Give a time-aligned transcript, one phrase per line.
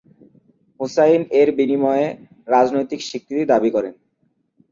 [0.79, 2.07] হুসাইন এর বিনিময়ে
[2.47, 3.93] রাজনৈতিক স্বীকৃতি দাবি করেন।